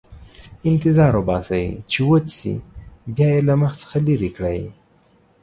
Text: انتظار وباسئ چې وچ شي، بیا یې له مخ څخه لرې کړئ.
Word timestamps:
انتظار 0.69 1.13
وباسئ 1.17 1.63
چې 1.91 1.99
وچ 2.09 2.25
شي، 2.39 2.55
بیا 3.15 3.27
یې 3.35 3.39
له 3.47 3.53
مخ 3.61 3.71
څخه 3.81 3.97
لرې 4.07 4.29
کړئ. 4.35 4.61